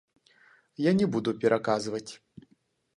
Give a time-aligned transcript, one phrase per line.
[0.89, 2.07] Я не буду пераказваць.